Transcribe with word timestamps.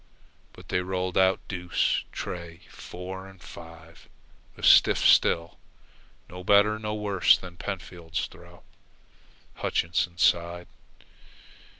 But 0.53 0.69
they 0.69 0.81
rolled 0.81 1.15
out 1.15 1.47
deuce, 1.47 2.05
tray, 2.11 2.61
four, 2.71 3.27
and 3.27 3.39
five 3.39 4.09
a 4.57 4.63
stiff 4.63 4.97
still 4.97 5.59
and 6.27 6.37
no 6.37 6.43
better 6.43 6.79
nor 6.79 6.99
worse 6.99 7.37
than 7.37 7.55
Pentfield's 7.57 8.25
throw. 8.25 8.63
Hutchinson 9.57 10.17
sighed. 10.17 10.65